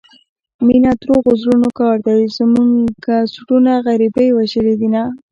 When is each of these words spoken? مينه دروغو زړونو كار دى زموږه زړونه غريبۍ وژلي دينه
مينه 0.67 0.91
دروغو 1.01 1.31
زړونو 1.41 1.69
كار 1.79 1.95
دى 2.07 2.17
زموږه 2.37 3.15
زړونه 3.33 3.73
غريبۍ 3.87 4.27
وژلي 4.33 4.75
دينه 4.81 5.03